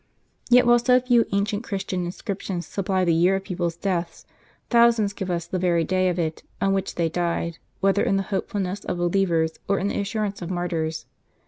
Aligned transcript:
Yet 0.49 0.65
while 0.65 0.79
so 0.79 0.99
few 0.99 1.27
ancient 1.31 1.63
Christian 1.63 2.05
inscriptions 2.05 2.65
supply 2.65 3.05
the 3.05 3.13
year 3.13 3.35
of 3.35 3.43
people's 3.43 3.75
deaths, 3.75 4.25
thousands 4.71 5.13
give 5.13 5.29
us 5.29 5.45
the 5.45 5.59
very 5.59 5.83
day 5.83 6.09
of 6.09 6.17
it, 6.17 6.41
on 6.59 6.73
which 6.73 6.95
they 6.95 7.07
died, 7.07 7.59
whether 7.81 8.01
in 8.01 8.15
the 8.17 8.23
hopefulness 8.33 8.83
of 8.83 8.97
believers, 8.97 9.59
or 9.67 9.77
in 9.77 9.89
the 9.89 9.99
assurance 10.01 10.41
of 10.41 10.49
martyrs. 10.49 11.05